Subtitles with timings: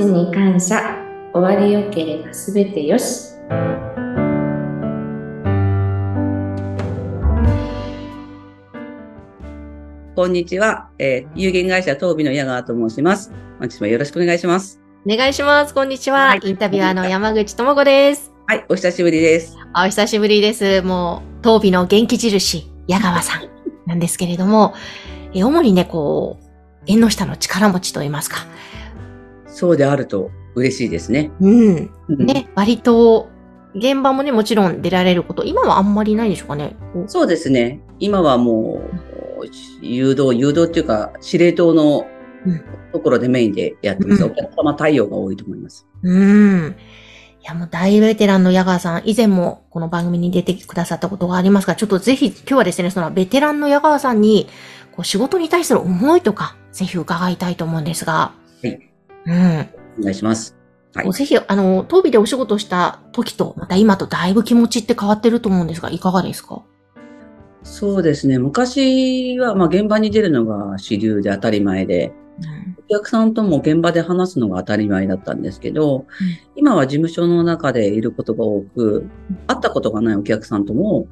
[0.00, 0.96] ちに感謝。
[1.34, 3.34] 終わりよければすべてよし。
[10.16, 10.88] こんにちは。
[10.98, 13.30] えー有限会社東美の矢川と申します。
[13.58, 14.80] 本日もよろしくお願いします。
[15.06, 15.74] お願いします。
[15.74, 16.28] こんにちは。
[16.28, 18.32] はいインタビュアーの山口智子です。
[18.46, 19.58] はい、お久しぶりです。
[19.76, 20.80] お久しぶりです。
[20.80, 23.42] もう、当美の元気印、矢川さん
[23.86, 24.74] なんですけれども、
[25.34, 26.44] え主にね、こう、
[26.86, 28.46] 縁の下の力持ちと言いますか。
[29.60, 31.30] そうであると嬉しいですね。
[31.38, 31.90] うん。
[32.08, 33.28] うんね、割と、
[33.74, 36.76] 現場もね、もちろん出られること、今はあんまりないでしょうかね。
[37.06, 37.78] そうですね。
[37.98, 38.80] 今はも
[39.42, 39.46] う、
[39.82, 42.06] 誘導、誘導っていうか、司令塔の
[42.46, 44.24] うんところでメインでやってます。
[44.24, 45.86] うんお客様対応が多いと思います。
[46.02, 46.74] うん。
[47.42, 54.48] いや、もう大ベテランの矢川さん、以前もこの番組に出てくださったことがありますが、ちょっとぜひ今日はですね、そのベテランの矢川さんに、
[54.92, 58.32] こう仕事に対する思いとか、ぜひ伺いたいと思うんですが。
[58.62, 58.89] はい。
[59.30, 60.00] うん。
[60.00, 60.56] お願いします。
[60.92, 66.62] はいぜひ、あの、当美でお仕事した時と、また今とだいぶ気持ちって変わってると思うんですが、いかがですか？
[67.62, 68.38] そうですね。
[68.38, 72.76] 昔は、まあ、現場に出るのが主流で当たり前で、うん。
[72.86, 76.06] お客さんとも現場で話すのが当たり前だったんですけど、
[76.56, 79.06] 今は事務所の中でいることが多く、
[79.46, 81.06] 会ったことがないお客さんとも、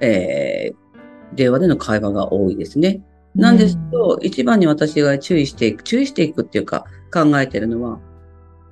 [0.00, 0.86] えー
[1.34, 3.02] 電話での会話が多いですね。
[3.34, 6.86] なんですけど、一番に私が注意していく、注意していくっていうか
[7.24, 8.00] 考えてるのは、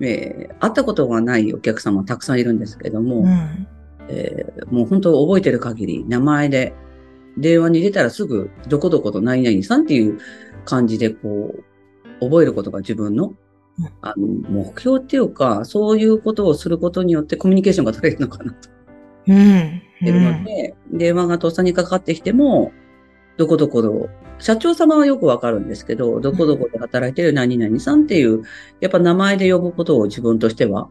[0.01, 3.67] えー会ったことがないお客様たくさんいるんですけども、うん。
[4.09, 6.75] えーもう本当覚えてる限り名前で、
[7.37, 10.19] 電話に出たらすぐどこどこと何々さんっていう
[10.65, 11.55] 感じでこ
[12.21, 13.35] う、覚えることが自分の
[13.79, 18.69] うん、あの、目標っていうか、そういうことをすることによってコミュニケーションが取れるのかなと
[19.27, 19.37] うん。
[19.37, 22.73] 思ってるので、電話がとっさにかかってきても、
[23.37, 28.43] どこどこの、社長様はよくわかるんですけど、どこどこで働いてる何々さんっていう、
[28.81, 30.89] やっぱ名前で呼ぶことを自分としては、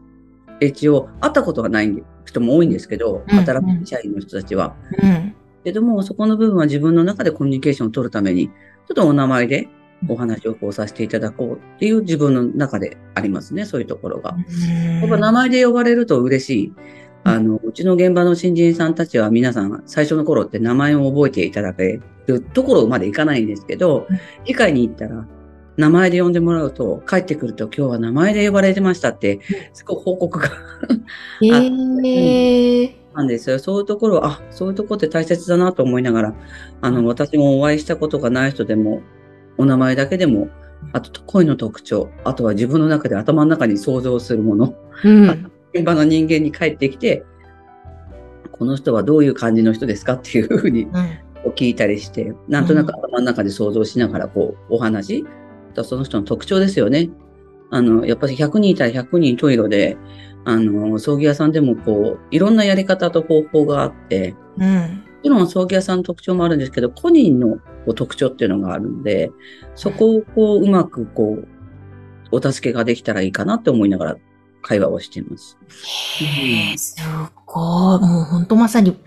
[0.60, 4.74] 一応、会ったことがない人も多いんですけど、うん働く社員の人たちは。
[5.02, 5.34] うん。
[5.64, 8.52] けども、そこの部分は自分の中でコミュニケーションを取るために、ちょ
[8.92, 9.68] っとお名前で
[10.08, 14.36] お話をこうさせていただこうっていう自分の中でありますね、そういうところが。
[15.00, 16.72] やっぱ名前で呼ばれると嬉しい。
[17.24, 25.26] あの、うちの現場の新人さんたちは皆さん最初の頃って名前を覚えていただけるところまでいかないんですけどうん、次回に行ったら、
[25.76, 29.40] 名前で呼んでもらうと、帰ってくると今日は名前で呼ばれてましたって、
[29.72, 30.48] すごい報告が
[31.40, 33.04] へー。
[33.14, 33.58] なんですよ。
[33.58, 36.34] そういうところ、あ、そういうところって大切だなと思いながら、
[36.80, 39.02] あの、私もお会いしたことがない人でも、
[39.56, 40.48] お名前だけでも、
[40.92, 44.74] あと声の特徴、あとは自分の中で頭の中に想像するもの、
[45.04, 45.52] うん。
[45.74, 47.24] 現場の人間に帰ってきて、
[48.52, 50.86] この人はどういう感じの人ですかっていうふうに
[51.56, 55.24] 聞いたりして、なんとなく頭の中で想像しながら、こう、お話、
[55.72, 57.10] あとその人の特徴ですよね。
[57.70, 59.96] あの、やっぱり100人いたら100人十色で、
[60.44, 64.64] あの、葬儀屋さんでもこう、いろんなやり方と方法があって、うん。
[64.64, 67.58] もちろん葬儀屋さんの特徴もあるんですけど、個人の
[67.96, 69.32] 特徴っていうのがあるんで、
[69.74, 71.48] そこをこう、うまくこう、
[72.30, 74.16] お助けができたらいいかなって思いながら
[74.64, 75.56] 会話をしています。
[75.68, 76.24] す
[77.46, 78.00] ごい。
[78.00, 78.98] もう本当まさに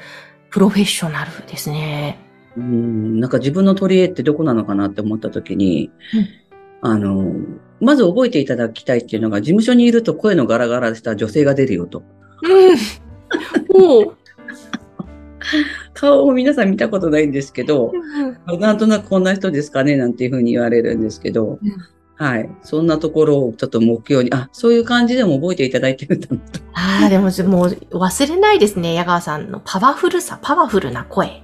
[0.52, 2.20] プロフェッショナルですね。
[2.56, 6.28] うん、なんか自分の取り柄ってどこなのかなって思った時に、うん
[6.82, 7.34] あの、
[7.80, 12.04] まず覚えていただきたいっていうのが、事務所にいると声のガラガラした女性が出るよと。
[12.44, 12.78] うん。
[13.84, 14.18] おう。
[15.94, 17.92] 顔を皆さん見たことないんですけど、
[18.60, 22.50] なんとなくこんな人ですかねなんていうふうに言われるんですけど、うんはい。
[22.64, 26.60] そんなところをちょっと目標に、あ、そういう感じでも覚えていただいてるんだなと。
[26.74, 27.32] ああ、でも、もう
[27.98, 31.44] 忘れないですね、矢川さんのパワフルさ、パワフルな声。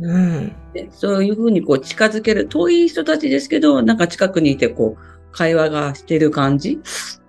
[0.00, 0.52] うん。
[0.74, 6.80] でそういうふうにこう近づける、遠い人たちですけど、なんか近くにいてこう、会話がしてる感じ、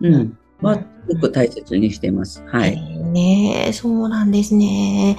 [0.01, 2.43] うん、うんは、すごく大切にしてます。
[2.47, 2.73] はい。
[2.73, 5.15] えーねえそうなんですね。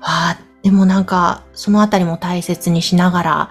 [0.00, 3.50] わあ、でもなんか、そのあたりも大切にしながら、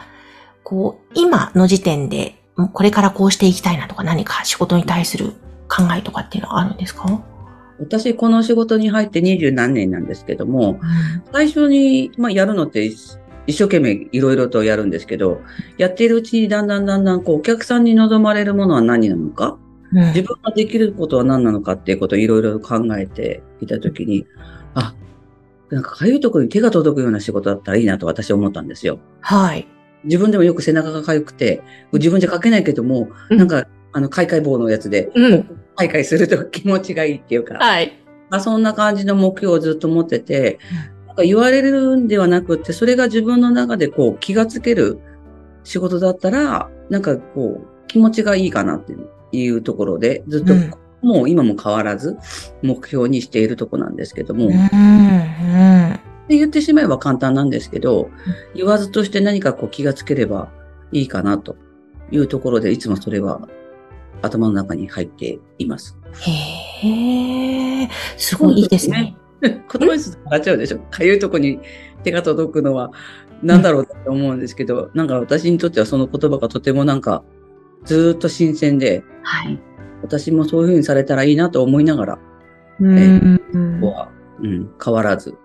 [0.64, 5.34] こう、今の時点で、もうこれからこうしていきたいなとか何か仕事に対する
[5.68, 7.24] 考えとかっていうのはあるんですか？
[7.80, 10.80] 私、この仕事に入って二十何年なんですけども、
[11.34, 13.18] 最初に、まあ、やるのって一
[13.48, 15.42] 一生懸命いろいろとやるんですけど、
[15.78, 19.58] やっているうちにだんだんだんだんこうお客さんに望まれるものは何なのか、
[19.92, 24.26] うん自分ができることは何なのかっていうことをいろいろ考えていたときに、
[24.74, 24.96] あ、
[25.70, 29.00] なんかかゆいところに手が届くような仕事だったらいいなと私は思ったんですよ。
[29.22, 29.68] はい。
[30.06, 31.62] 自分でもよく背中がかゆくて、
[31.94, 35.60] 自分じゃ書けないけども、うんなんか、あの、開会棒のやつで、うん。
[35.76, 37.98] 開会すると気持ちがいいっていうか、はい。
[38.30, 40.60] まあ、そんな感じの目標をずっと持ってて、
[41.08, 45.00] なんか言われるんではなくって、それが自分の中でこう気がつける
[45.64, 48.94] 仕事だったら、なんかこう気持ちがいいかなって
[49.32, 50.72] いうところでずっとうん
[51.06, 52.18] もう今も変わらず
[52.64, 54.54] 目標にしているとこなんですけども、うん。
[54.54, 55.95] うん。
[56.26, 58.10] って言ってしまえば簡単なんですけど、
[58.56, 60.50] 言わずとして何かこう気がつければ
[60.92, 61.56] いいかなと
[62.12, 63.48] いうところで、いつもそれは
[64.22, 65.98] 頭の中に入っています。
[66.82, 69.16] へえ、すごいいいですね。
[69.42, 70.80] 言葉にすると笑っちゃうでしょ。
[70.90, 71.60] かゆいとこに
[72.04, 72.92] 手が届くのは
[73.44, 77.24] 何だろうって思うんですけど、なんか私にとってはその言葉がとてもなんか
[77.84, 79.60] ずーっと新鮮で、はい。
[80.02, 82.20] 私もそういう風にされたらいいなと思いながら、
[82.80, 83.40] うん。
[83.82, 84.10] ここは、
[84.42, 85.36] うん、変わらず。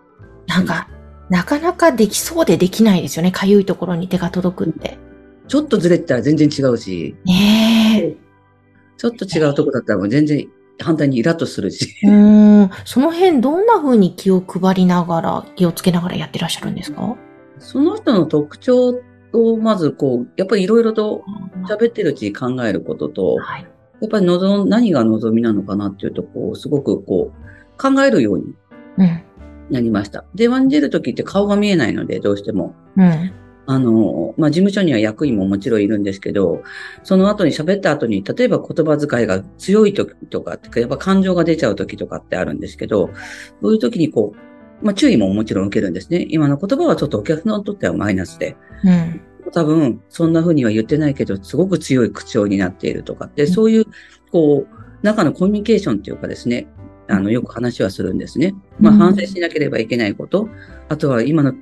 [0.50, 0.88] なんか、
[1.28, 3.30] なかなかできそうでできないですよね。
[3.30, 4.98] かゆいところに手が届くって。
[5.46, 8.16] ちょっとずれてたら全然違うし、ね
[8.96, 10.48] ちょっと違うとこだったらもう全然
[10.80, 11.94] 反対にイラッとするし。
[12.02, 12.08] え。
[12.08, 12.70] うん。
[12.84, 17.16] その辺どんな風に気を配りながら、気をつけながらやってらっしゃるんですか？
[17.60, 19.00] その人の特徴
[19.32, 21.22] をまずこう、やっぱりいろいろと
[21.68, 23.62] 喋ってるうちに考えることと、はい。
[24.00, 28.44] やっぱり望ん何が望みなのかなっていうとこう、すごくこう、考えるように
[28.98, 29.22] うん。
[29.70, 30.24] なりました。
[30.34, 32.74] 電話に出るときって顔が見えないので、どうしても。
[32.96, 33.32] うん。
[33.66, 36.62] あの、まあ、事務所には役員ももちろんいるんですけど、
[37.04, 43.10] その後に喋った後に、例えば言葉遣いが強い時とかやっぱ感情が出ちゃう時とかってあるんですけど、
[43.62, 46.26] そういう時にこう、まあ、注意ももちろん受けるんですね。
[46.30, 48.56] 今の言葉はちょっとお客さんにとってはマイナスで。
[48.82, 49.20] うん。
[49.52, 53.86] 多分、そんな風には言ってないけど、すごく強い口調になっているとかって、そういう、
[54.32, 56.66] こう、中のコミュニケーションっていうかですね、
[57.10, 58.54] あの、よく話はするんですね。
[58.78, 60.48] まあ、うん反省しなければいけないこと、
[60.88, 61.58] あとは今のこ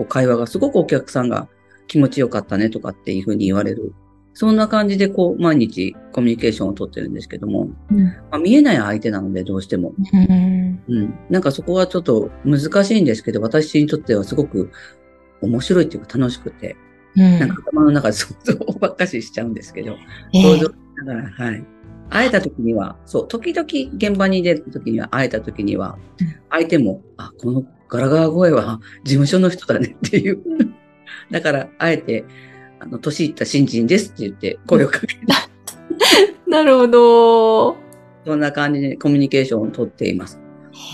[0.00, 1.48] う会話がすごくお客さんが
[1.86, 3.92] 気持ちよかったねとかっていう風に言われる。
[4.32, 8.04] そんな感じで、こう、毎日コミュニケーションをとってるんですけども、うん。
[8.04, 9.92] まあ、見えない相手なので、どうしても。
[10.12, 10.82] うん。
[10.88, 11.18] うん。
[11.28, 14.70] なんかそこはちょっと難しいんですけど、私にとってはすごく
[15.42, 16.76] 面白いっていうか楽しくて、
[17.16, 17.38] うん。
[17.40, 19.96] なんか頭の中で想像ばっかししちゃうんですけど、
[20.32, 20.72] ええ想像し
[21.04, 21.66] ながら、はい。
[22.10, 23.66] 会えた時には、そう、時々
[23.96, 30.40] 現場に出る時には、会えた時にはうん、相手も、あ、このガラガラ声は事務所の人だねっていう。
[31.30, 32.24] だから、あえて、
[32.78, 35.16] あの、年いった新人ですって言って声をかけて、
[36.48, 37.76] なるほど。
[38.26, 40.40] そんな感じでコミュニケーションをとっています。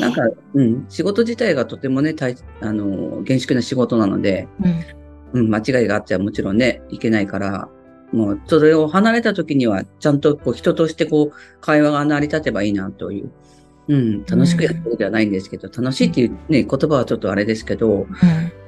[0.00, 0.22] なんか、
[0.54, 4.48] うん、仕事自体がとてもね、大あの、厳粛な仕事なので、
[5.32, 5.40] うん。
[5.40, 7.68] うん、間違いがあっちゃもちろんね、いけないから、
[8.16, 13.30] もう、それを離れた時には、ちゃんとこう人としてこう、会話が成り立てばいいなという。
[13.88, 18.06] うん、楽しくやってるではないんですけど、楽しいっていうね、言葉はちょっとあれですけど、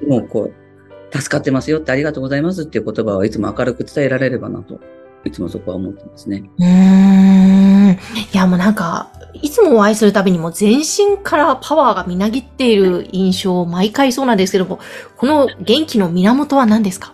[0.03, 0.09] うん。
[0.09, 4.79] もうこう、助かってますよってありがとうございますっていう言葉をいつも明るく伝えられればなと、
[5.25, 6.45] いつもそこは思ってますね。
[6.59, 7.91] うーん。
[7.93, 7.97] い
[8.33, 9.11] や、もうなんか、
[9.43, 14.79] いつもお会いするたびにもう全身からパワーがみなぎっている印象、毎回そうなんですけども、
[15.17, 17.13] この元気の源は何ですか？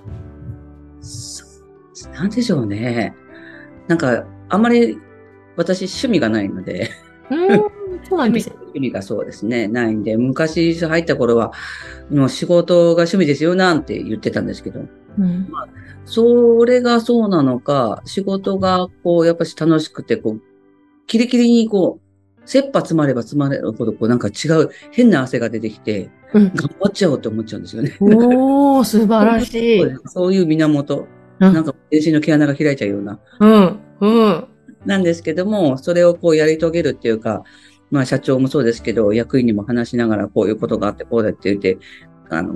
[2.14, 3.14] なんでしょうね。
[3.88, 4.98] なんか、あんまり
[5.56, 6.90] 私趣味がないので、
[7.30, 7.60] うーん、
[8.08, 8.54] そうなんですね。
[8.60, 11.52] 趣味がそうですね、ないんで、昔入った頃は、
[12.10, 14.84] もう仕事が趣味ですよなんて言ってたんですけど、
[15.18, 15.48] うん。
[16.04, 20.42] それがそうなのか、仕事がこう、やっぱし楽しくて、こう、
[21.06, 26.52] キリキリにこう、切羽詰まれば詰まれるほど、こうなんか違う変な汗が出てきて、うん。
[26.54, 27.96] 頑張っちゃおうって思っちゃうんですよね。
[28.00, 29.82] おー、素晴らしい。
[30.06, 33.80] そういう源、うんなんか全身の毛穴が開いちゃうような、うん。
[34.00, 34.48] うん。
[34.84, 37.42] なんですけども、それをこうやり遂げるっていうか、
[37.90, 41.78] まあ社長もそうですけど、役員にも話しながらこういうことがあってこうだって言って、
[42.30, 42.54] あの、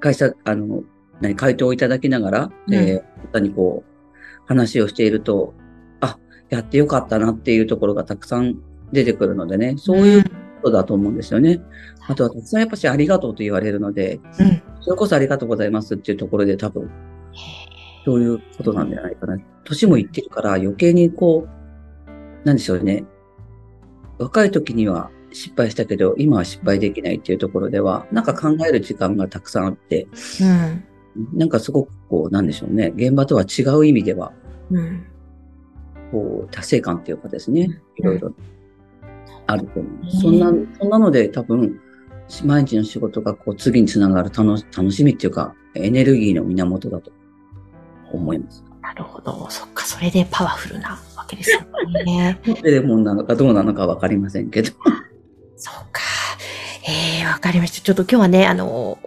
[0.00, 0.82] 会社、あの、
[1.20, 3.92] 何、回答をいただきながら、うんえー、方にこう、
[4.46, 5.54] 話をしていると、
[6.00, 6.18] あ、
[6.50, 8.56] やってよかったなっていうところがたくさん
[8.92, 10.30] 出てくるのでね、そういうこ
[10.64, 11.60] とだと思うんですよね。
[12.08, 14.62] あとはたくさんやっぱしありがとうと言われるので、うん。
[14.80, 16.90] それこそありがとうございますっていうところで多分、
[18.04, 19.38] そういうことなんじゃないかな。
[19.64, 23.04] 年もいってるから余計にこう、なんでしょうね。
[24.18, 30.06] 若い時には失敗したけど、今は失敗できないっていうところでは、なんか考える時間がたくさんあって、
[30.40, 31.38] うん。
[31.38, 32.92] なんかすごくこう、なんでしょうね。
[32.96, 34.32] 現場とは違う意味では、
[34.70, 35.06] うん。
[36.10, 38.34] こう、達成感っていうかですね、いろいろ
[39.46, 39.92] あると思う。
[40.02, 41.80] うんそんな、そんなので多分、
[42.44, 47.12] 毎日の仕事がこう、次につながる楽し楽しみっていうか、エネルギーの源だと
[48.16, 48.64] 思います。
[48.80, 49.46] なるほど。
[49.50, 51.60] そっか、それでパワフルなわけですよ
[52.04, 52.40] ね。
[52.44, 54.72] 持ってるもんなのかどうなのかわかりませんけど。
[55.56, 56.02] そうか。
[56.88, 57.80] ええわかりました。
[57.80, 58.98] ちょっと今日はね、あの、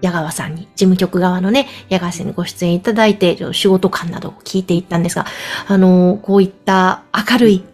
[0.00, 5.26] 矢川さんに、事務局側のね、矢川さんにご出演いただいて、ちょっと仕事感などを聞いていったんですが、
[5.66, 7.64] あの、こういった明るい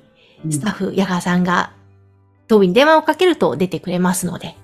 [0.50, 1.72] スタッフ、矢川さんが、
[2.46, 4.54] 当備に電話をかけると出てくれますので、よ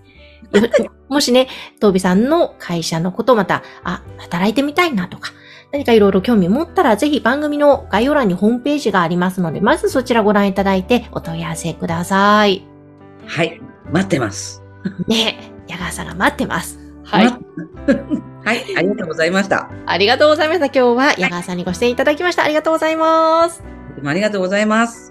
[1.08, 1.48] もしね、
[1.80, 5.32] 当備さんの会社のことまた、あ、働いてみたいなとか、
[5.72, 12.64] 何かいろいろ興味持ったら、ぜひ番組の概要欄にホームページがありますので、まずそちらご覧いただいてお問い合わせください。
[13.26, 13.60] はい。
[13.92, 14.62] 待ってます。
[15.06, 16.78] ねえ、矢川さんが待ってます。
[17.04, 17.26] はい。
[17.26, 17.38] ま
[18.44, 18.64] はい。
[18.76, 19.68] ありがとうございました。
[19.86, 20.66] ありがとうございました。
[20.66, 22.44] 今日は矢川さんにご出演いただきました。
[22.44, 23.62] ありがとうございます。
[23.96, 25.09] どうもありがとうございます。